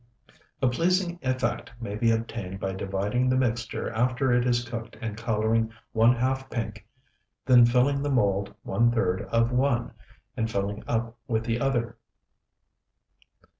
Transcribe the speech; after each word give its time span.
A 0.63 0.67
pleasing 0.67 1.19
effect 1.21 1.71
may 1.79 1.93
be 1.93 2.09
obtained 2.09 2.59
by 2.59 2.73
dividing 2.73 3.29
the 3.29 3.35
mixture 3.35 3.91
after 3.91 4.33
it 4.33 4.47
is 4.47 4.65
cooked, 4.65 4.97
and 4.99 5.15
coloring 5.15 5.71
one 5.91 6.15
half 6.15 6.49
pink, 6.49 6.87
then 7.45 7.67
filling 7.67 8.01
the 8.01 8.09
mold 8.09 8.51
one 8.63 8.91
third 8.91 9.21
of 9.31 9.51
one, 9.51 9.91
and 10.35 10.49
filling 10.49 10.83
up 10.87 11.19
with 11.27 11.43
the 11.45 11.59
other. 11.61 11.97